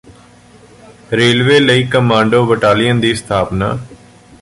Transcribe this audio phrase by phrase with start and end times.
[1.11, 3.77] ਰੇਲਵੇਲਈ commando battalion ਦੀ ਸਥਾਪਨਾ